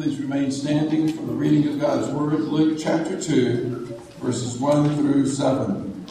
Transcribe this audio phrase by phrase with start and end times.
[0.00, 5.26] Please remain standing for the reading of God's Word, Luke chapter 2, verses 1 through
[5.26, 6.06] 7.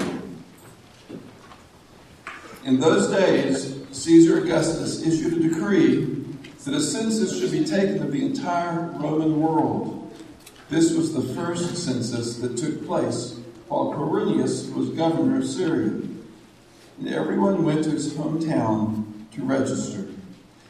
[2.66, 6.06] In those days, Caesar Augustus issued a decree
[6.66, 10.14] that a census should be taken of the entire Roman world.
[10.70, 16.00] This was the first census that took place while Quirinius was governor of Syria.
[17.00, 20.06] And everyone went to his hometown to register.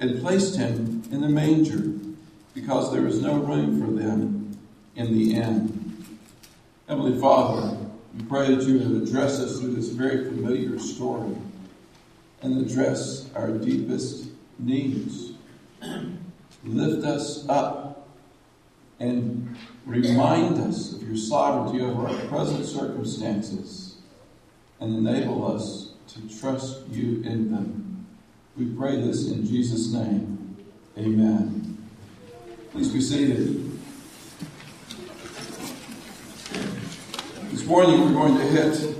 [0.00, 1.92] and placed him in the manger
[2.54, 4.56] because there was no room for them
[4.96, 6.06] in the inn.
[6.88, 7.76] Heavenly Father,
[8.16, 11.36] we pray that you would address us through this very familiar story
[12.42, 14.28] and address our deepest
[14.58, 15.32] needs.
[16.64, 18.08] Lift us up
[19.00, 23.96] and remind us of your sovereignty over our present circumstances
[24.80, 27.83] and enable us to trust you in them.
[28.56, 30.56] We pray this in Jesus' name.
[30.96, 31.76] Amen.
[32.70, 33.68] Please be seated.
[37.50, 38.96] This morning we're going to hit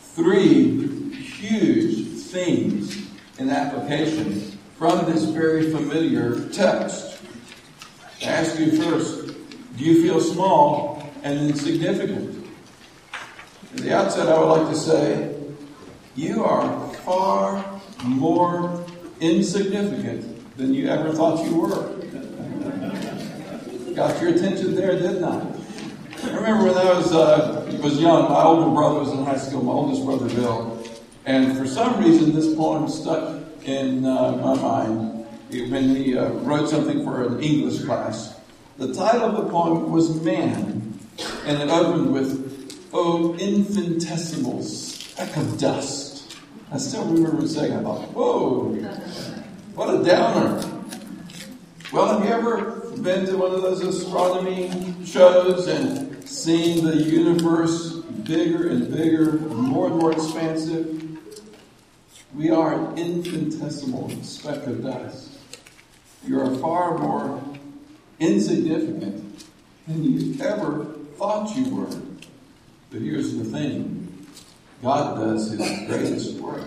[0.00, 7.22] three huge themes in application from this very familiar text.
[8.20, 9.28] I ask you first,
[9.76, 12.48] do you feel small and insignificant?
[13.74, 15.36] At the outset, I would like to say,
[16.16, 18.84] you are far more
[19.20, 22.00] insignificant than you ever thought you were.
[23.94, 25.46] Got your attention there, didn't I?
[26.22, 29.62] I remember when I was uh, was young, my older brother was in high school,
[29.62, 30.82] my oldest brother Bill,
[31.24, 36.68] and for some reason this poem stuck in uh, my mind when he uh, wrote
[36.68, 38.38] something for an English class.
[38.78, 40.98] The title of the poem was Man,
[41.44, 45.99] and it opened with, "Oh infinitesimal speck of dust."
[46.72, 48.74] I still remember saying, I thought, whoa,
[49.74, 50.64] what a downer.
[51.92, 57.94] Well, have you ever been to one of those astronomy shows and seen the universe
[57.94, 61.18] bigger and bigger, more and more expansive?
[62.34, 65.38] We are an infinitesimal speck of dust.
[66.24, 67.42] You are far more
[68.20, 69.44] insignificant
[69.88, 70.84] than you ever
[71.16, 72.00] thought you were.
[72.90, 73.99] But here's the thing
[74.82, 76.64] God does his greatest work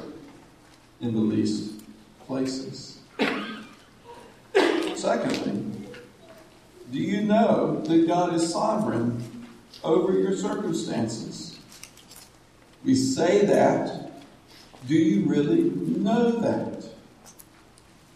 [1.02, 1.82] in the least
[2.26, 3.00] places.
[4.96, 5.66] Secondly,
[6.92, 9.48] do you know that God is sovereign
[9.84, 11.60] over your circumstances?
[12.86, 14.12] We say that.
[14.88, 16.86] Do you really know that?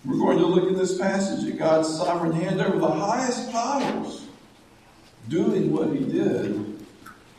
[0.06, 4.26] We're going to look at this passage at God's sovereign hand over the highest powers,
[5.28, 6.80] doing what He did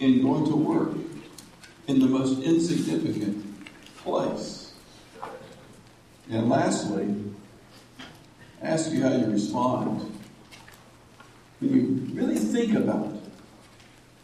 [0.00, 0.97] in going to work
[1.88, 3.66] in the most insignificant
[3.96, 4.74] place.
[6.30, 7.14] And lastly,
[8.62, 10.00] ask you how you respond.
[11.60, 13.10] When you really think about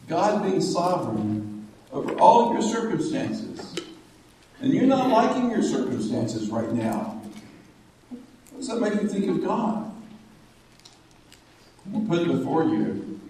[0.06, 3.74] God being sovereign over all your circumstances,
[4.60, 7.22] and you're not liking your circumstances right now,
[8.50, 9.90] what does that make you think of God?
[11.86, 13.20] We'll put it before you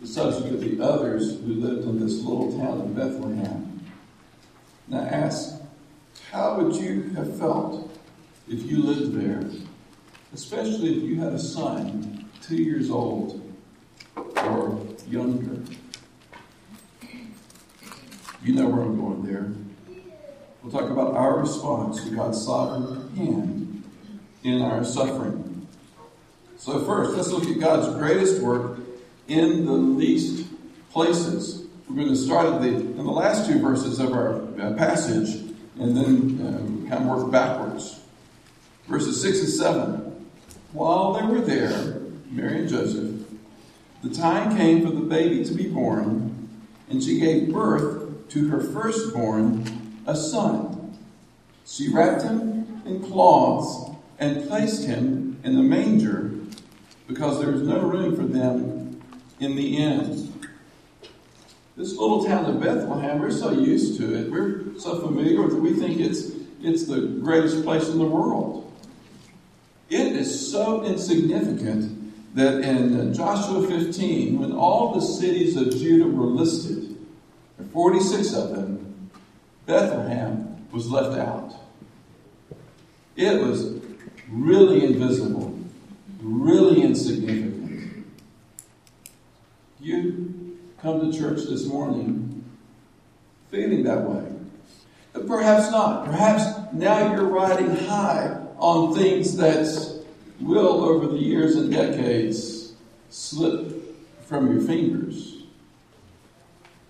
[0.00, 3.80] the subject of the others who lived in this little town of Bethlehem.
[4.88, 5.60] Now ask,
[6.32, 7.94] how would you have felt
[8.48, 9.44] if you lived there,
[10.32, 13.54] especially if you had a son two years old
[14.16, 15.62] or younger?
[18.42, 19.52] You know where I'm going there.
[20.62, 23.84] We'll talk about our response to God's sovereign hand
[24.42, 25.66] in our suffering.
[26.56, 28.78] So, first, let's look at God's greatest work
[29.30, 30.46] in the least
[30.90, 31.64] places.
[31.88, 35.54] We're going to start at the, in the last two verses of our uh, passage
[35.78, 38.00] and then uh, kind of work backwards.
[38.88, 40.26] Verses 6 and 7.
[40.72, 43.24] While they were there, Mary and Joseph,
[44.02, 46.48] the time came for the baby to be born,
[46.88, 50.98] and she gave birth to her firstborn, a son.
[51.66, 56.32] She wrapped him in cloths and placed him in the manger
[57.06, 58.89] because there was no room for them
[59.40, 60.48] in the end.
[61.76, 64.30] This little town of Bethlehem, we're so used to it.
[64.30, 65.60] We're so familiar with it.
[65.60, 66.30] We think it's,
[66.62, 68.70] it's the greatest place in the world.
[69.88, 76.26] It is so insignificant that in Joshua 15, when all the cities of Judah were
[76.26, 76.96] listed,
[77.58, 79.10] there 46 of them,
[79.66, 81.54] Bethlehem was left out.
[83.16, 83.80] It was
[84.28, 85.58] really invisible,
[86.20, 87.49] really insignificant.
[89.80, 92.44] You come to church this morning
[93.50, 94.24] feeling that way.
[95.12, 96.04] But perhaps not.
[96.04, 100.04] Perhaps now you're riding high on things that
[100.38, 102.72] will, over the years and decades,
[103.08, 103.74] slip
[104.26, 105.42] from your fingers.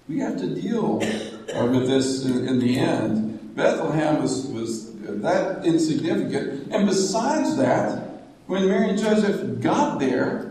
[0.09, 3.55] We have to deal with this in, in the end.
[3.55, 6.73] Bethlehem was, was that insignificant.
[6.73, 10.50] And besides that, when Mary and Joseph got there,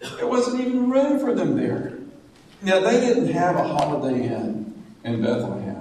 [0.00, 1.98] there wasn't even room for them there.
[2.62, 5.80] Now, they didn't have a holiday inn in Bethlehem.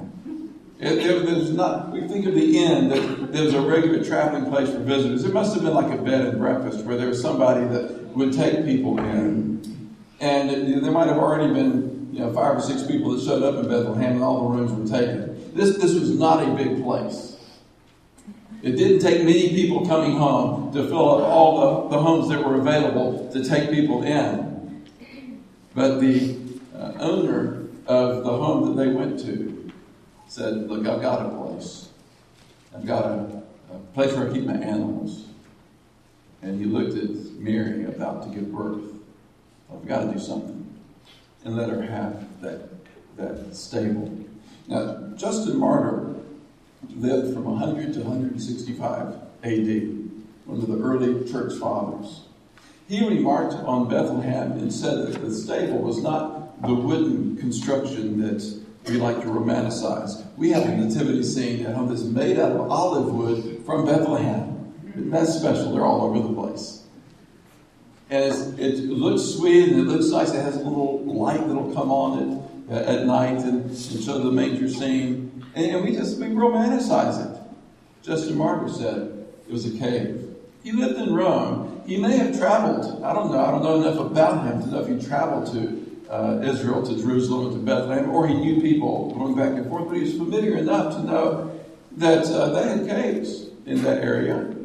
[0.79, 4.69] It, it, there's not, we think of the inn that there's a regular traveling place
[4.69, 5.25] for visitors.
[5.25, 8.31] It must have been like a bed and breakfast where there was somebody that would
[8.31, 9.97] take people in.
[10.21, 13.43] And it, there might have already been you know, five or six people that showed
[13.43, 15.53] up in Bethlehem and all the rooms were taken.
[15.53, 17.28] This, this was not a big place.
[18.61, 22.43] It didn't take many people coming home to fill up all the, the homes that
[22.43, 24.85] were available to take people in.
[25.73, 26.37] But the
[26.75, 29.71] uh, owner of the home that they went to
[30.27, 31.89] said, Look, I've got a place.
[32.75, 35.25] I've got a, a place where I keep my animals.
[36.41, 37.09] And he looked at
[37.39, 38.83] Mary about to give birth.
[39.71, 40.65] I've got to do something.
[41.45, 42.69] And let her have that,
[43.15, 44.13] that stable.
[44.67, 46.15] Now, Justin Martyr
[46.95, 49.99] lived from 100 to 165 AD,
[50.45, 52.21] one of the early church fathers.
[52.87, 58.59] He remarked on Bethlehem and said that the stable was not the wooden construction that
[58.87, 60.25] we like to romanticize.
[60.37, 64.73] We have a nativity scene at home that's made out of olive wood from Bethlehem.
[64.95, 65.71] That's special.
[65.71, 66.83] They're all over the place.
[68.09, 70.31] And it looks sweet and it looks nice.
[70.31, 74.31] It has a little light that'll come on it at night and, and show the
[74.31, 75.43] manger scene.
[75.55, 77.41] And, and, we just we romanticize it.
[78.03, 80.35] Justin Martyr said it was a cave.
[80.63, 81.81] He lived in Rome.
[81.85, 83.03] He may have traveled.
[83.03, 83.43] I don't know.
[83.43, 86.95] I don't know enough about him to know if he traveled to uh, Israel to
[86.95, 90.57] Jerusalem to Bethlehem, or he knew people going back and forth, but he was familiar
[90.57, 91.59] enough to know
[91.97, 94.55] that uh, they had caves in that area.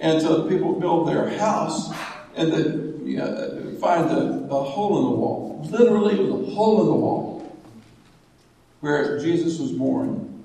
[0.00, 1.92] And so people build their house
[2.36, 5.68] and then you know, find a, a, hole in the wall.
[5.70, 7.37] Literally, it was a hole in the wall
[8.80, 10.44] where Jesus was born,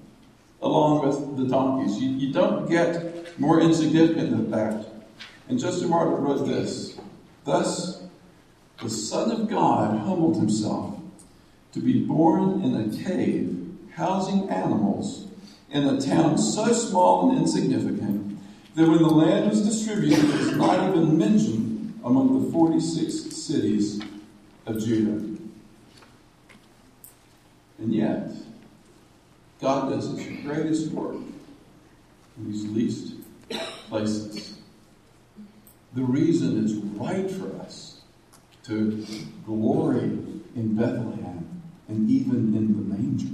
[0.62, 2.01] along with the donkeys.
[2.01, 4.85] You, you don't get more insignificant than that.
[5.47, 6.97] And Justin Martyr wrote this
[7.45, 8.03] Thus,
[8.81, 11.00] the Son of God humbled himself
[11.74, 13.59] to be born in a cave
[13.95, 15.27] housing animals
[15.71, 18.38] in a town so small and insignificant
[18.75, 24.01] that when the land was distributed, it was not even mentioned among the 46 cities
[24.65, 25.32] of Judah.
[27.83, 28.30] And yet,
[29.59, 31.18] God does his greatest work
[32.38, 33.15] in these least
[33.89, 34.57] places.
[35.94, 38.00] The reason it's right for us
[38.63, 39.06] to
[39.45, 40.18] glory
[40.56, 43.27] in Bethlehem and even in the manger.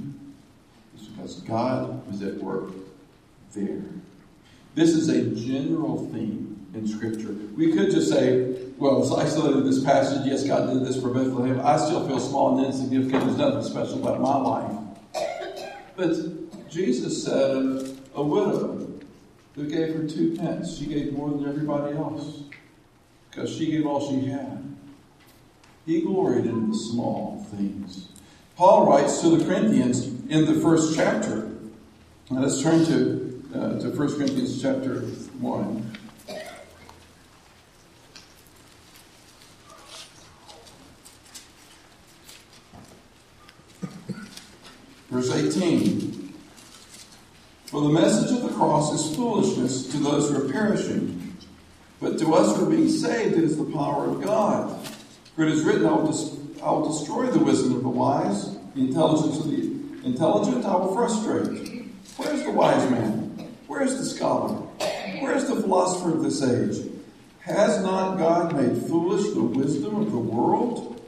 [1.00, 2.72] is because God was at work
[3.54, 3.84] there.
[4.74, 7.36] This is a general theme in Scripture.
[7.56, 10.26] We could just say, well, it's isolated this passage.
[10.26, 11.59] Yes, God did this for Bethlehem.
[11.59, 13.26] I still feel small and insignificant.
[13.26, 14.71] There's nothing special about my life.
[15.98, 18.88] But Jesus said of a widow
[19.56, 22.44] who gave her two pence, she gave more than everybody else
[23.30, 24.64] because she gave all she had.
[25.86, 28.07] He gloried in the small things.
[28.56, 31.52] Paul writes to the Corinthians in the first chapter.
[32.30, 35.89] Now let's turn to, uh, to 1 Corinthians chapter 1.
[45.09, 46.33] Verse 18.
[47.66, 51.37] For the message of the cross is foolishness to those who are perishing,
[51.99, 54.87] but to us who are being saved, it is the power of God.
[55.35, 58.81] For it is written, I will, I will destroy the wisdom of the wise, the
[58.81, 61.92] intelligence of the intelligent I will frustrate.
[62.18, 63.49] Where is the wise man?
[63.68, 64.54] Where is the scholar?
[65.19, 66.89] Where is the philosopher of this age?
[67.42, 70.99] Has not God made foolish the wisdom of the world?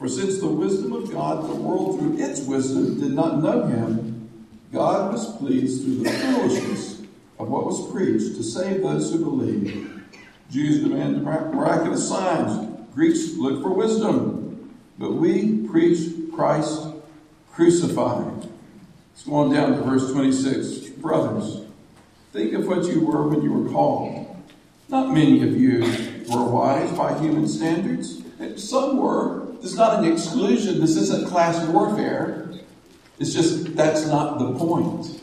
[0.00, 4.30] For since the wisdom of God, the world through its wisdom did not know him,
[4.72, 7.02] God was pleased through the foolishness
[7.38, 10.02] of what was preached to save those who believe.
[10.50, 15.98] Jews demand miraculous signs Greeks look for wisdom, but we preach
[16.34, 16.94] Christ
[17.52, 18.48] crucified.
[19.12, 20.96] Let's go on down to verse 26.
[20.96, 21.66] Brothers,
[22.32, 24.34] think of what you were when you were called.
[24.88, 25.80] Not many of you
[26.30, 28.22] were wise by human standards.
[28.56, 29.49] Some were.
[29.60, 30.80] This is not an exclusion.
[30.80, 32.50] This isn't class warfare.
[33.18, 35.20] It's just that's not the point.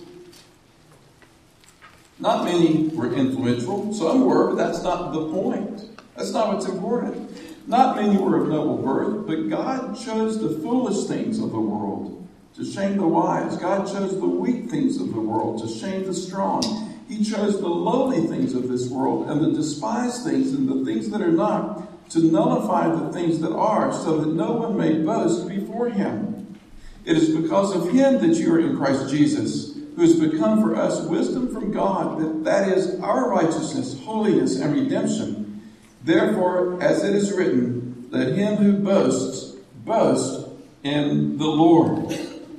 [2.20, 3.94] Not many were influential.
[3.94, 6.00] Some were, but that's not the point.
[6.16, 7.32] That's not what's important.
[7.68, 12.28] Not many were of noble birth, but God chose the foolish things of the world
[12.56, 13.58] to shame the wise.
[13.58, 16.64] God chose the weak things of the world to shame the strong.
[17.08, 21.10] He chose the lowly things of this world and the despised things and the things
[21.10, 25.48] that are not to nullify the things that are, so that no one may boast
[25.48, 26.58] before him.
[27.06, 30.76] It is because of him that you are in Christ Jesus who has become for
[30.76, 35.64] us wisdom from God, that that is our righteousness, holiness, and redemption.
[36.04, 40.50] Therefore, as it is written, let him who boasts boast
[40.84, 42.12] in the Lord.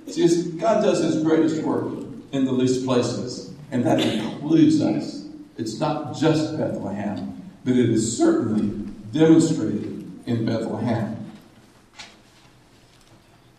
[0.09, 1.93] See, God does his greatest work
[2.33, 5.29] in the least places, and that includes us.
[5.57, 11.17] It's not just Bethlehem, but it is certainly demonstrated in Bethlehem.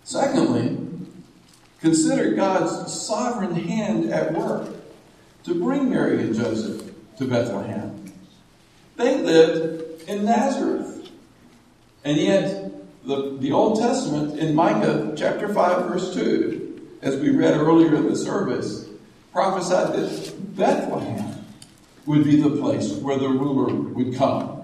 [0.03, 0.77] Secondly,
[1.81, 4.69] Consider God's sovereign hand at work
[5.43, 8.13] to bring Mary and Joseph to Bethlehem.
[8.97, 11.09] They lived in Nazareth.
[12.03, 12.71] And yet,
[13.05, 18.09] the, the Old Testament in Micah chapter 5, verse 2, as we read earlier in
[18.09, 18.89] the service,
[19.31, 21.45] prophesied that Bethlehem
[22.05, 24.58] would be the place where the ruler would come.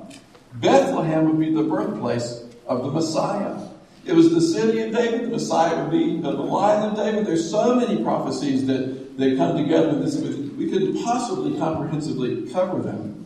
[0.56, 3.60] Bethlehem would be the birthplace of the Messiah.
[4.06, 5.26] It was the city of David.
[5.26, 7.26] The Messiah would be the line of David.
[7.26, 10.16] There's so many prophecies that they come together this.
[10.18, 13.26] We couldn't possibly comprehensively cover them.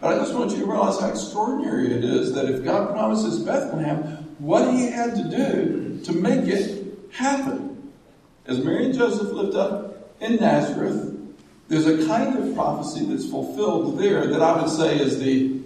[0.00, 3.40] But I just want you to realize how extraordinary it is that if God promises
[3.40, 4.02] Bethlehem,
[4.38, 7.92] what he had to do to make it happen.
[8.46, 11.16] As Mary and Joseph lived up in Nazareth,
[11.68, 15.58] there's a kind of prophecy that's fulfilled there that I would say is the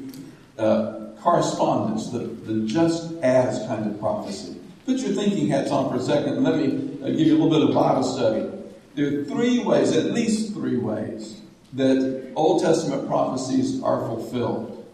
[0.58, 4.56] uh, correspondence, the, the just as kind of prophecy.
[4.84, 7.38] Put your thinking hats on for a second and let me uh, give you a
[7.40, 8.50] little bit of Bible study.
[8.94, 11.40] There are three ways, at least three ways,
[11.74, 14.84] that Old Testament prophecies are fulfilled.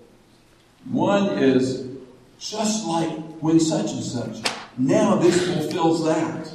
[0.84, 1.86] One is
[2.38, 3.10] just like
[3.40, 4.52] when such and such.
[4.76, 6.52] Now this fulfills that.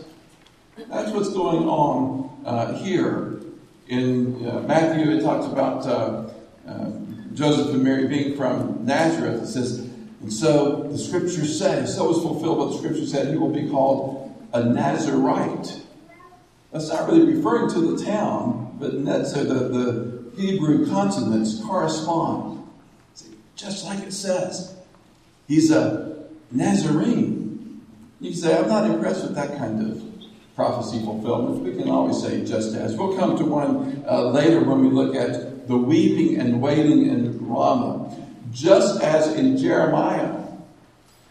[0.90, 3.42] That's what's going on uh, here.
[3.88, 6.30] In uh, Matthew, it talks about uh,
[6.68, 6.92] uh
[7.34, 9.44] Joseph and Mary being from Nazareth.
[9.44, 9.80] It says,
[10.22, 13.70] and so the scriptures say, so is fulfilled what the scripture said, he will be
[13.70, 15.82] called a Nazarite.
[16.72, 18.92] That's not really referring to the town, but
[19.26, 22.68] so the, the Hebrew consonants correspond.
[23.56, 24.76] Just like it says.
[25.48, 27.82] He's a Nazarene.
[28.20, 30.04] You say, I'm not impressed with that kind of
[30.56, 31.64] prophecy fulfillment.
[31.64, 32.96] We can always say just as.
[32.96, 37.48] We'll come to one uh, later when we look at the weeping and wailing in
[37.48, 38.16] Ramah.
[38.52, 40.44] Just as in Jeremiah,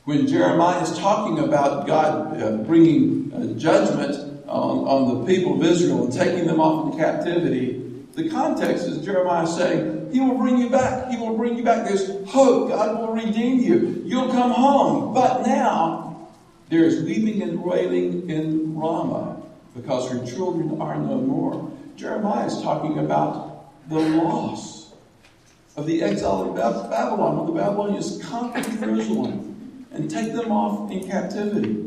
[0.05, 4.17] when Jeremiah is talking about God uh, bringing uh, judgment
[4.49, 7.79] on, on the people of Israel and taking them off into captivity,
[8.15, 11.11] the context is Jeremiah saying, He will bring you back.
[11.11, 11.87] He will bring you back.
[11.87, 12.69] There's hope.
[12.69, 14.03] God will redeem you.
[14.05, 15.15] You'll come home.
[15.15, 16.29] But now,
[16.69, 19.43] there is weeping and wailing in Ramah
[19.75, 21.71] because her children are no more.
[21.97, 23.52] Jeremiah is talking about
[23.89, 24.93] the loss
[25.77, 26.57] of the exile of
[26.91, 31.83] Babylon, when the Babylonians conquered Jerusalem and take them off in captivity.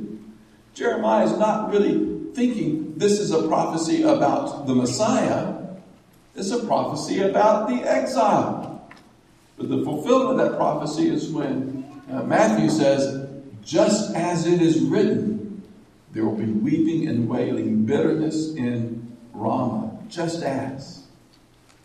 [0.74, 5.54] Jeremiah is not really thinking this is a prophecy about the Messiah.
[6.36, 8.90] It's a prophecy about the exile.
[9.58, 13.30] But the fulfillment of that prophecy is when uh, Matthew says,
[13.64, 15.64] just as it is written,
[16.12, 21.05] there will be weeping and wailing, bitterness in Ramah, just as.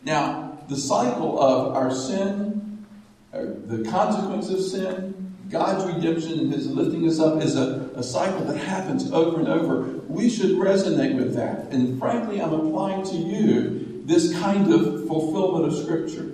[0.05, 2.87] Now, the cycle of our sin,
[3.33, 8.45] the consequence of sin, God's redemption and His lifting us up is a, a cycle
[8.45, 9.83] that happens over and over.
[10.09, 11.73] We should resonate with that.
[11.73, 16.33] And frankly, I'm applying to you this kind of fulfillment of Scripture.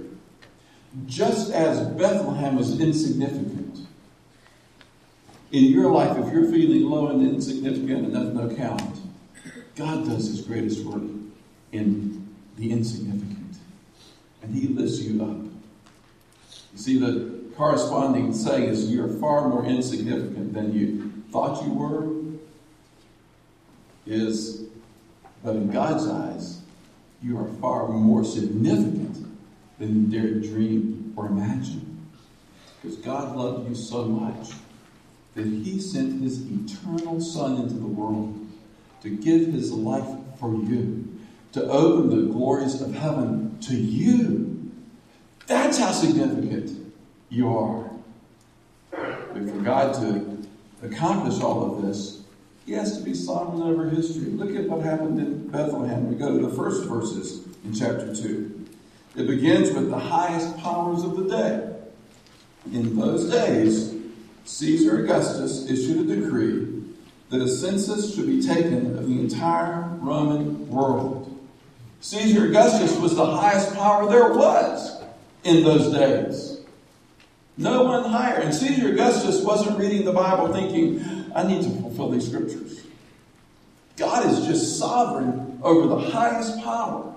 [1.06, 3.87] Just as Bethlehem was insignificant,
[5.52, 8.99] in your life, if you're feeling low and insignificant and of no count,
[9.76, 11.02] God does His greatest work
[11.73, 13.36] in the insignificant
[14.43, 15.37] and he lifts you up.
[16.73, 22.16] You see, the corresponding saying is you're far more insignificant than you thought you were,
[24.07, 24.64] is,
[25.43, 26.61] but in God's eyes,
[27.23, 29.26] you are far more significant
[29.78, 32.07] than you dared dream or imagine.
[32.81, 34.50] Because God loved you so much
[35.35, 38.47] that he sent his eternal Son into the world
[39.02, 41.05] to give his life for you
[41.56, 44.70] to open the glories of heaven to you.
[45.46, 46.92] That's how significant
[47.30, 47.90] you are.
[48.90, 50.46] But for God to
[50.82, 52.22] accomplish all of this,
[52.66, 54.32] he has to be sovereign over history.
[54.32, 56.10] Look at what happened in Bethlehem.
[56.10, 58.66] We go to the first verses in chapter 2.
[59.16, 61.75] It begins with the highest powers of the day.
[62.70, 63.94] In those days,
[64.44, 66.82] Caesar Augustus issued a decree
[67.30, 71.15] that a census should be taken of the entire Roman world.
[72.06, 75.02] Caesar Augustus was the highest power there was
[75.42, 76.60] in those days.
[77.56, 78.36] No one higher.
[78.36, 82.80] And Caesar Augustus wasn't reading the Bible thinking, I need to fulfill these scriptures.
[83.96, 87.12] God is just sovereign over the highest power.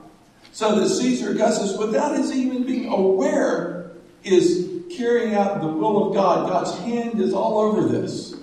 [0.53, 3.91] So that Caesar Augustus, without his even being aware,
[4.23, 6.49] is carrying out the will of God.
[6.49, 8.33] God's hand is all over this.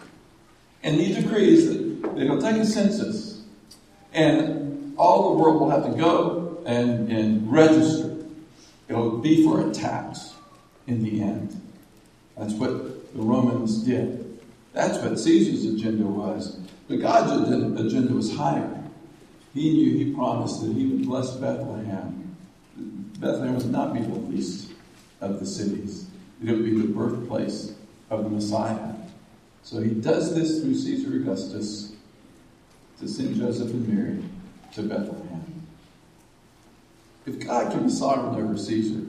[0.84, 3.42] And he decrees that they'll take a census.
[4.12, 4.65] And
[4.96, 8.16] all the world will have to go and, and register.
[8.88, 10.34] It'll be for a tax
[10.86, 11.60] in the end.
[12.36, 14.40] That's what the Romans did.
[14.72, 16.58] That's what Caesar's agenda was.
[16.88, 18.72] But God's agenda was higher.
[19.54, 22.36] He knew, he promised that he would bless Bethlehem.
[23.18, 24.72] Bethlehem would not be the least
[25.22, 26.06] of the cities,
[26.44, 27.72] it would be the birthplace
[28.10, 28.94] of the Messiah.
[29.62, 31.92] So he does this through Caesar Augustus
[33.00, 34.22] to send Joseph and Mary
[34.76, 35.66] to Bethlehem.
[37.24, 39.00] If God can be sovereign over Caesar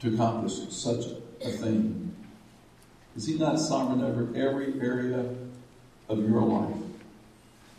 [0.00, 1.04] to accomplish such
[1.42, 2.14] a thing,
[3.16, 5.24] is he not sovereign over every area
[6.08, 6.76] of your life?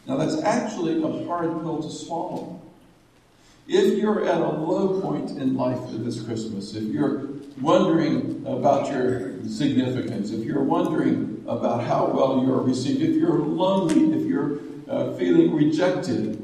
[0.08, 2.62] Now, that's actually a hard pill to swallow.
[3.68, 7.28] If you're at a low point in life this Christmas, if you're
[7.62, 14.18] wondering about your significance, if you're wondering about how well you're received, if you're lonely,
[14.18, 16.39] if you're uh, feeling rejected,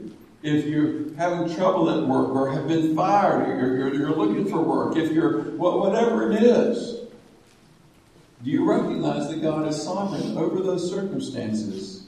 [0.46, 4.48] if you're having trouble at work or have been fired, or you're, you're, you're looking
[4.48, 7.00] for work, if you're whatever it is,
[8.44, 12.08] do you recognize that God is sovereign over those circumstances?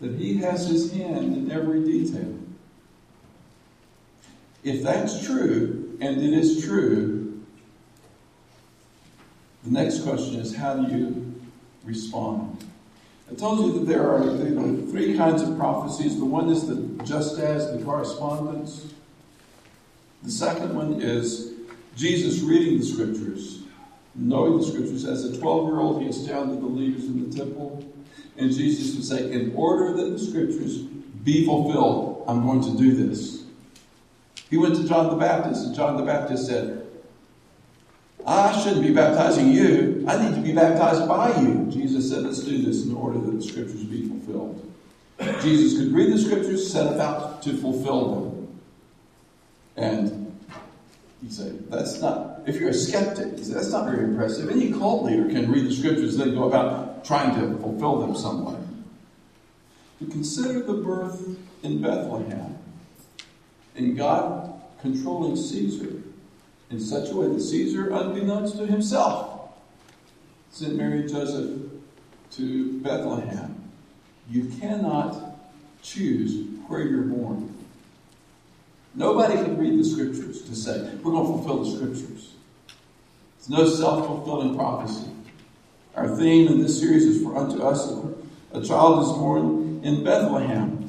[0.00, 2.38] That He has His hand in every detail.
[4.62, 7.42] If that's true, and it is true,
[9.64, 11.42] the next question is how do you
[11.84, 12.64] respond?
[13.30, 14.22] I told you that there are,
[14.90, 16.18] three kinds of prophecies.
[16.18, 18.92] The one is the just as, the correspondence.
[20.24, 21.52] The second one is
[21.94, 23.62] Jesus reading the scriptures,
[24.16, 25.04] knowing the scriptures.
[25.04, 27.84] As a 12 year old, he astounded the leaders in the temple.
[28.36, 32.94] And Jesus would say, In order that the scriptures be fulfilled, I'm going to do
[32.96, 33.44] this.
[34.48, 36.79] He went to John the Baptist, and John the Baptist said,
[38.26, 40.04] I shouldn't be baptizing you.
[40.06, 41.66] I need to be baptized by you.
[41.70, 44.72] Jesus said, Let's do this in order that the scriptures be fulfilled.
[45.42, 48.60] Jesus could read the scriptures, set about to fulfill them.
[49.76, 50.38] And
[51.22, 54.50] you say, That's not, if you're a skeptic, That's not very impressive.
[54.50, 58.44] Any cult leader can read the scriptures, then go about trying to fulfill them some
[58.44, 58.60] way.
[60.00, 62.58] But consider the birth in Bethlehem
[63.76, 66.02] and God controlling Caesar
[66.70, 69.50] in such a way that Caesar, unbeknownst to himself,
[70.50, 71.60] sent Mary and Joseph
[72.32, 73.56] to Bethlehem.
[74.30, 75.38] You cannot
[75.82, 77.54] choose where you're born.
[78.94, 82.34] Nobody can read the scriptures to say, we're going to fulfill the scriptures.
[83.38, 85.10] It's no self fulfilling prophecy.
[85.96, 87.90] Our theme in this series is for unto us
[88.52, 90.86] a child is born in Bethlehem.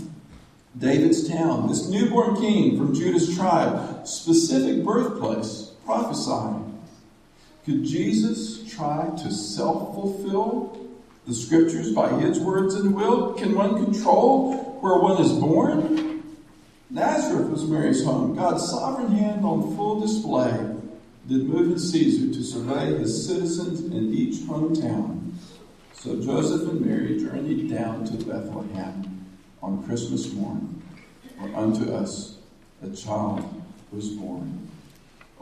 [0.77, 6.79] David's town, this newborn king from Judah's tribe, specific birthplace, prophesying.
[7.65, 10.87] Could Jesus try to self fulfill
[11.27, 13.33] the scriptures by his words and will?
[13.33, 16.23] Can one control where one is born?
[16.89, 18.35] Nazareth was Mary's home.
[18.35, 20.51] God's sovereign hand on full display
[21.27, 25.33] did move in Caesar to survey his citizens in each hometown.
[25.93, 29.27] So Joseph and Mary journeyed down to Bethlehem
[29.61, 30.81] on Christmas morn,
[31.37, 32.37] where unto us
[32.81, 34.70] a child was born.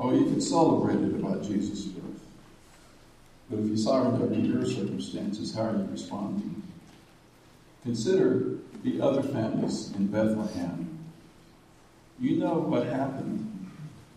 [0.01, 2.21] Oh, you can celebrate it about Jesus' birth.
[3.49, 6.63] But if you sovereign under your circumstances, how are you responding?
[7.83, 10.99] Consider the other families in Bethlehem.
[12.17, 13.71] You know what happened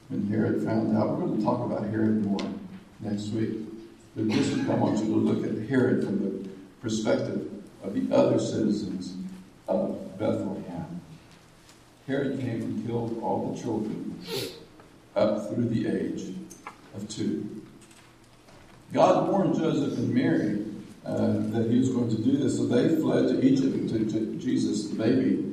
[0.09, 1.19] when Herod found out.
[1.19, 2.49] We're going to talk about Herod more
[3.01, 3.59] next week.
[4.15, 6.49] But this week I want you to look at Herod from the
[6.81, 7.51] perspective
[7.83, 9.17] of the other citizens
[9.67, 11.01] of Bethlehem.
[12.07, 14.21] Herod came and killed all the children
[15.15, 16.35] up through the age
[16.95, 17.63] of two.
[18.93, 20.65] God warned Joseph and Mary
[21.05, 24.37] uh, that he was going to do this, so they fled to Egypt to, to
[24.37, 25.53] Jesus, the baby,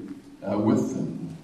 [0.50, 1.38] uh, with them.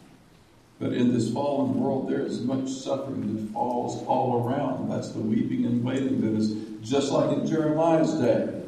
[0.80, 4.90] But in this fallen world, there is much suffering that falls all around.
[4.92, 6.54] That's the weeping and wailing that is
[6.88, 8.62] Just like in Jeremiah's day,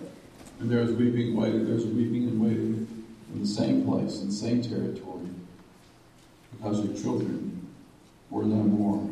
[0.60, 4.28] And there is weeping and waiting, there's weeping and waiting in the same place, in
[4.28, 5.28] the same territory,
[6.52, 7.68] because your children
[8.30, 9.08] were no more.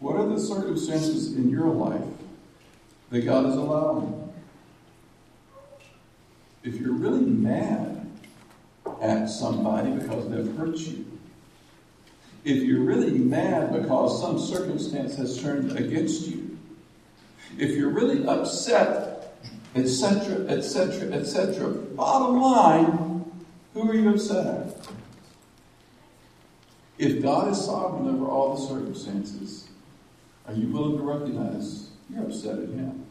[0.00, 2.00] What are the circumstances in your life
[3.10, 4.32] that God is allowing?
[6.64, 8.10] If you're really mad
[9.02, 11.06] at somebody because they've hurt you,
[12.44, 16.58] if you're really mad because some circumstance has turned against you,
[17.58, 19.36] if you're really upset,
[19.74, 23.24] etc., etc., etc., bottom line,
[23.74, 24.88] who are you upset at?
[26.96, 29.69] If God is sovereign over all the circumstances,
[30.50, 33.06] are you willing to recognize you're upset at Him?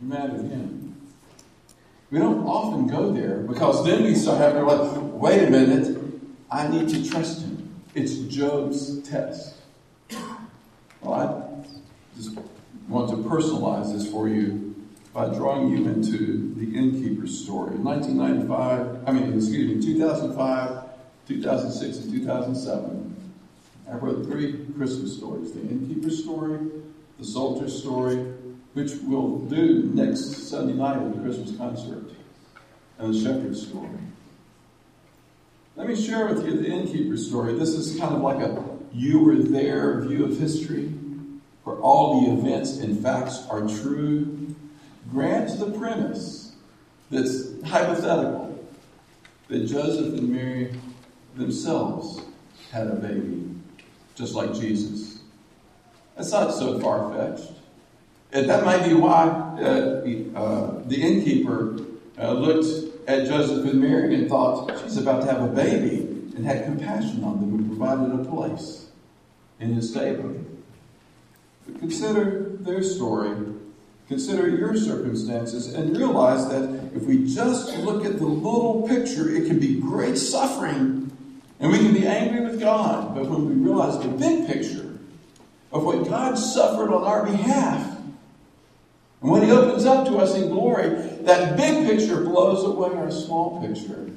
[0.00, 0.96] You're mad at Him.
[2.10, 5.98] We don't often go there because then we start having to like, wait a minute,
[6.50, 7.82] I need to trust him.
[7.94, 9.56] It's Job's test.
[11.02, 12.38] Well, I just
[12.88, 14.74] want to personalize this for you
[15.12, 17.74] by drawing you into the innkeeper's story.
[17.74, 20.84] In 1995, I mean, excuse me, 2005,
[21.26, 23.07] 2006, and 2007,
[23.90, 26.58] I wrote three Christmas stories the innkeeper's story,
[27.18, 28.16] the soldier's story,
[28.74, 32.04] which we'll do next Sunday night at the Christmas concert,
[32.98, 33.88] and the shepherd's story.
[35.76, 37.54] Let me share with you the innkeeper story.
[37.54, 40.88] This is kind of like a you were there view of history,
[41.64, 44.54] where all the events and facts are true.
[45.10, 46.52] Grant the premise
[47.10, 48.58] that's hypothetical
[49.48, 50.74] that Joseph and Mary
[51.36, 52.20] themselves
[52.70, 53.44] had a baby,
[54.18, 55.20] just like Jesus.
[56.16, 57.52] That's not so far fetched.
[58.32, 61.78] That might be why uh, uh, the innkeeper
[62.18, 62.66] uh, looked
[63.08, 66.00] at Joseph and Mary and thought, she's about to have a baby,
[66.36, 68.86] and had compassion on them and provided a place
[69.60, 70.36] in his stable.
[71.66, 73.34] But consider their story,
[74.08, 79.46] consider your circumstances, and realize that if we just look at the little picture, it
[79.46, 81.07] can be great suffering,
[81.60, 83.14] and we can be angry with God.
[83.14, 84.98] But when we realize the big picture
[85.72, 87.96] of what God suffered on our behalf,
[89.20, 90.90] and when He opens up to us in glory,
[91.22, 94.08] that big picture blows away our small picture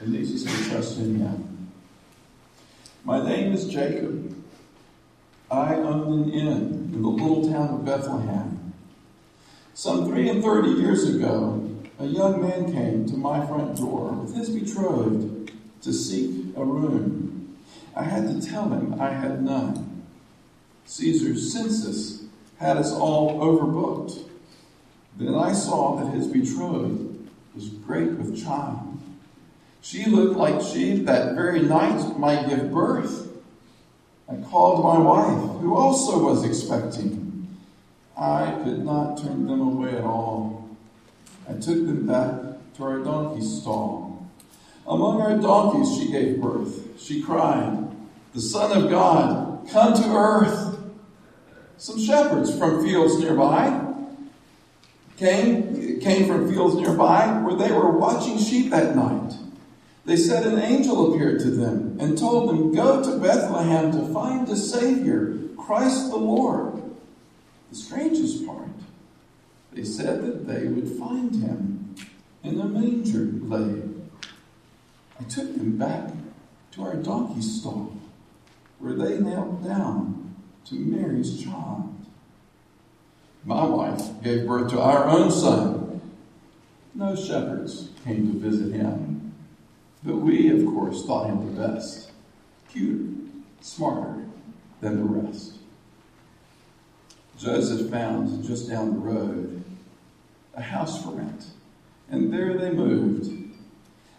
[0.00, 1.70] and leads us to trust in Him.
[3.04, 4.34] My name is Jacob.
[5.50, 6.48] I own an inn
[6.92, 8.74] in the little town of Bethlehem.
[9.74, 14.34] Some three and thirty years ago, a young man came to my front door with
[14.34, 15.35] his betrothed
[15.86, 17.56] to seek a room.
[17.94, 20.02] I had to tell him I had none.
[20.84, 22.24] Caesar's census
[22.58, 24.28] had us all overbooked.
[25.16, 28.98] Then I saw that his betrothed was great with child.
[29.80, 33.28] She looked like she that very night might give birth.
[34.28, 37.56] I called my wife, who also was expecting.
[38.18, 40.68] I could not turn them away at all.
[41.48, 44.05] I took them back to our donkey stall.
[44.88, 47.00] Among our donkeys she gave birth.
[47.00, 47.88] She cried,
[48.34, 50.78] The Son of God, come to earth.
[51.78, 53.86] Some shepherds from fields nearby
[55.16, 59.34] came, came from fields nearby where they were watching sheep at night.
[60.04, 64.46] They said an angel appeared to them and told them, Go to Bethlehem to find
[64.46, 66.80] the Savior, Christ the Lord.
[67.70, 68.68] The strangest part,
[69.72, 71.96] they said that they would find him
[72.44, 73.95] in a manger laid.
[75.18, 76.10] I took them back
[76.72, 77.96] to our donkey stall,
[78.78, 80.34] where they knelt down
[80.66, 81.94] to Mary's child.
[83.44, 86.00] My wife gave birth to our own son.
[86.94, 89.34] No shepherds came to visit him,
[90.02, 92.10] but we, of course, thought him the best,
[92.70, 93.04] cuter,
[93.60, 94.24] smarter
[94.80, 95.58] than the rest.
[97.38, 99.62] Joseph found just down the road
[100.54, 101.50] a house for rent,
[102.10, 103.35] and there they moved.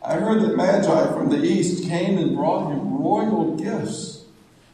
[0.03, 4.25] I heard that Magi from the east came and brought him royal gifts.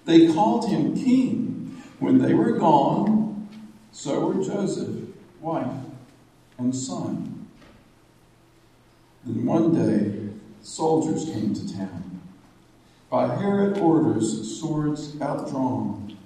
[0.05, 1.81] They called him king.
[1.99, 3.47] When they were gone,
[3.93, 5.07] so were Joseph,
[5.39, 5.71] wife,
[6.57, 7.47] and son.
[9.23, 10.29] Then one day,
[10.61, 12.21] soldiers came to town.
[13.09, 16.17] By Herod orders, swords outdrawn.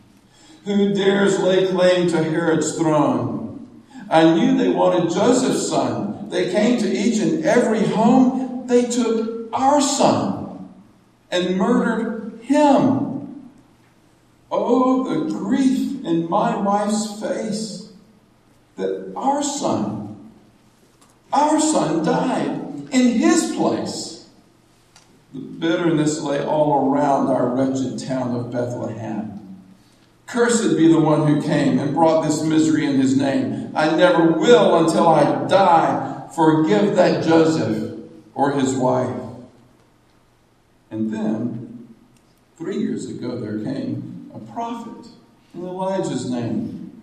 [0.65, 3.81] Who dares lay claim to Herod's throne?
[4.09, 6.29] I knew they wanted Joseph's son.
[6.29, 8.46] They came to each and every home.
[8.67, 10.69] They took our son
[11.31, 13.51] and murdered him.
[14.51, 17.91] Oh, the grief in my wife's face
[18.75, 20.31] that our son,
[21.31, 24.29] our son died in his place.
[25.33, 29.33] The bitterness lay all around our wretched town of Bethlehem.
[30.25, 33.71] Cursed be the one who came and brought this misery in his name.
[33.75, 36.27] I never will until I die.
[36.35, 37.86] Forgive that Joseph
[38.37, 39.19] or his wife.
[40.91, 41.87] And then,
[42.55, 45.09] three years ago, there came a prophet
[45.55, 47.01] in Elijah's name.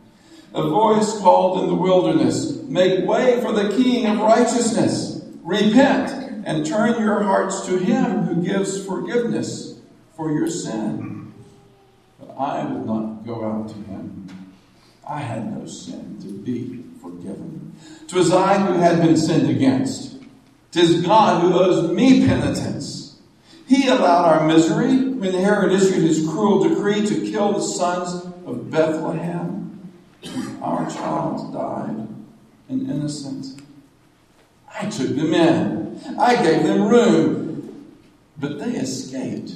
[0.54, 5.24] A voice called in the wilderness, Make way for the King of righteousness.
[5.42, 9.80] Repent and turn your hearts to him who gives forgiveness
[10.16, 11.34] for your sin.
[12.20, 14.28] But I would not go out to him.
[15.06, 17.74] I had no sin to be forgiven.
[18.06, 20.13] 'Twas I who had been sinned against.
[20.74, 23.20] 'Tis God who owes me penitence.
[23.68, 28.72] He allowed our misery when Herod issued his cruel decree to kill the sons of
[28.72, 29.92] Bethlehem.
[30.60, 32.08] Our child died,
[32.68, 33.62] an innocent.
[34.68, 36.18] I took them in.
[36.18, 37.94] I gave them room.
[38.36, 39.52] But they escaped,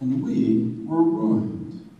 [0.00, 1.90] and we were ruined.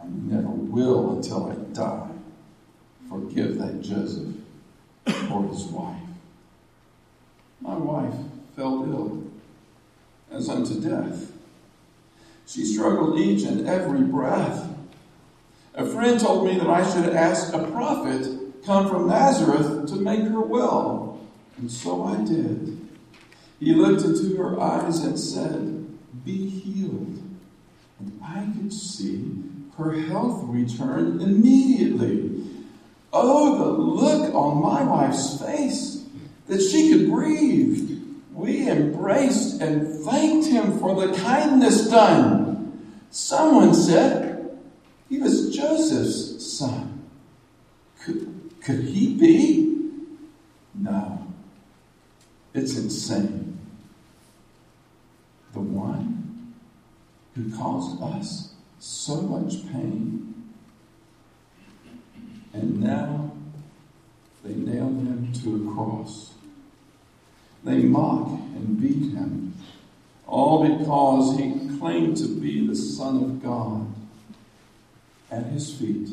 [0.00, 2.10] I never will until I die
[3.08, 4.36] forgive that Joseph
[5.32, 6.05] or his wife.
[7.60, 8.14] My wife
[8.54, 9.24] fell ill
[10.30, 11.32] as unto death.
[12.46, 14.68] She struggled each and every breath.
[15.74, 20.22] A friend told me that I should ask a prophet come from Nazareth to make
[20.22, 21.20] her well.
[21.58, 22.80] And so I did.
[23.60, 25.86] He looked into her eyes and said,
[26.24, 27.22] Be healed.
[27.98, 29.32] And I could see
[29.78, 32.44] her health return immediately.
[33.12, 36.05] Oh, the look on my wife's face
[36.46, 38.02] that she could breathe.
[38.32, 42.90] We embraced and thanked him for the kindness done.
[43.10, 44.58] Someone said
[45.08, 47.08] he was Joseph's son.
[48.02, 49.90] Could, could he be?
[50.74, 51.26] No.
[52.52, 53.58] It's insane.
[55.52, 56.54] The one
[57.34, 60.52] who caused us so much pain.
[62.52, 63.32] And now
[64.44, 66.35] they nail him to a cross.
[67.66, 69.52] They mock and beat him,
[70.24, 73.92] all because he claimed to be the Son of God.
[75.32, 76.10] At his feet,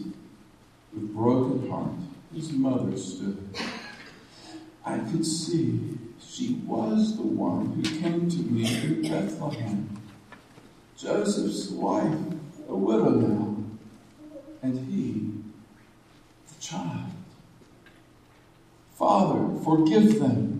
[0.92, 1.92] with broken heart,
[2.34, 3.38] his mother stood.
[4.84, 10.02] I could see she was the one who came to me in Bethlehem.
[10.98, 12.18] Joseph's wife,
[12.68, 13.58] a widow now,
[14.63, 15.30] and he,
[16.52, 17.12] the child.
[18.96, 20.53] Father, forgive them.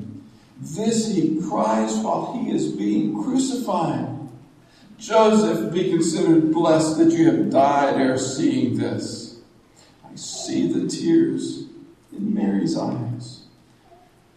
[0.64, 4.08] This he cries while he is being crucified.
[4.98, 9.42] Joseph, be considered blessed that you have died ere seeing this.
[10.06, 11.66] I see the tears
[12.14, 13.42] in Mary's eyes,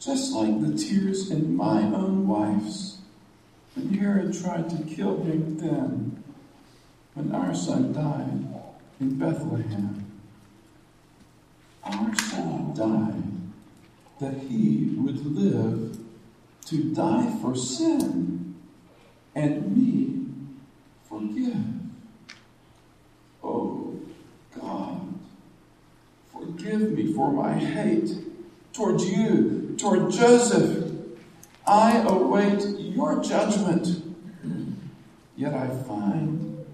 [0.00, 2.98] just like the tears in my own wife's.
[3.74, 6.24] When Herod tried to kill him then,
[7.14, 8.62] when our son died
[8.98, 10.04] in Bethlehem.
[11.84, 13.22] Our son died
[14.18, 15.95] that he would live
[16.66, 18.54] to die for sin
[19.34, 20.26] and me
[21.08, 21.56] forgive.
[23.42, 24.00] Oh
[24.60, 25.14] God,
[26.32, 28.10] forgive me for my hate
[28.72, 30.92] toward you, toward Joseph.
[31.66, 34.02] I await your judgment.
[35.36, 36.64] Yet I find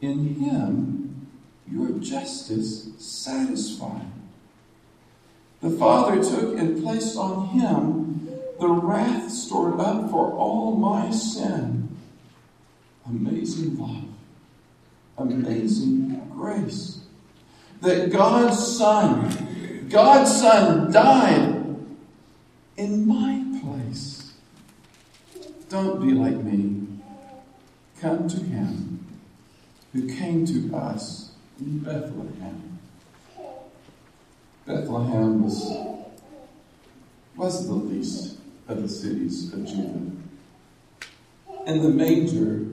[0.00, 1.28] in him
[1.70, 4.06] your justice satisfied.
[5.60, 8.05] The Father took and placed on him
[8.58, 11.96] the wrath stored up for all my sin.
[13.06, 14.04] Amazing love,
[15.18, 17.00] amazing grace.
[17.82, 21.76] That God's Son, God's Son died
[22.76, 24.32] in my place.
[25.68, 26.86] Don't be like me.
[28.00, 29.06] Come to Him
[29.92, 32.78] who came to us in Bethlehem.
[34.66, 35.72] Bethlehem was,
[37.36, 38.35] was the least
[38.68, 40.10] of the cities of Judah.
[41.66, 42.66] And the manger,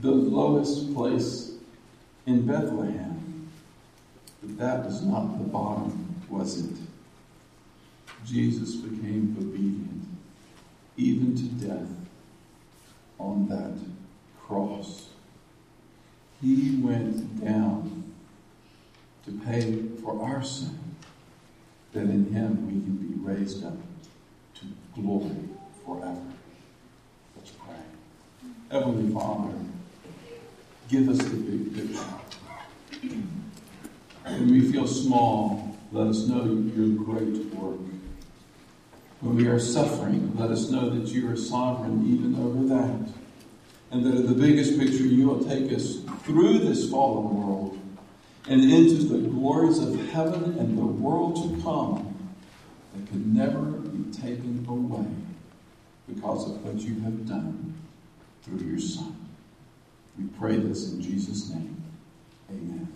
[0.00, 1.52] the lowest place
[2.26, 3.48] in Bethlehem.
[4.42, 6.76] But that was not the bottom, was it?
[8.24, 10.04] Jesus became obedient,
[10.96, 11.88] even to death,
[13.18, 13.78] on that
[14.46, 15.08] cross.
[16.42, 18.12] He went down
[19.24, 20.78] to pay for our sin,
[21.92, 23.76] that in him we can be raised up
[24.60, 25.30] to glory
[25.84, 26.20] forever.
[27.36, 27.74] Let's pray.
[28.70, 29.52] Heavenly Father,
[30.88, 32.04] give us the big picture.
[34.24, 37.78] When we feel small, let us know your great work.
[39.20, 43.12] When we are suffering, let us know that you are sovereign even over that.
[43.90, 47.78] And that in the biggest picture, you will take us through this fallen world
[48.48, 52.14] and into the glories of heaven and the world to come
[52.94, 53.75] that can never
[54.12, 55.06] taken away
[56.08, 57.74] because of what you have done
[58.42, 59.14] through your Son.
[60.18, 61.82] We pray this in Jesus' name.
[62.50, 62.92] Amen.